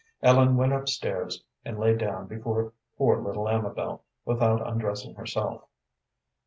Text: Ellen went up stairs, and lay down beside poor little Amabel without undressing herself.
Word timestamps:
Ellen 0.23 0.57
went 0.57 0.73
up 0.73 0.89
stairs, 0.89 1.43
and 1.63 1.77
lay 1.77 1.95
down 1.95 2.25
beside 2.25 2.71
poor 2.97 3.21
little 3.21 3.47
Amabel 3.47 4.03
without 4.25 4.67
undressing 4.67 5.13
herself. 5.13 5.65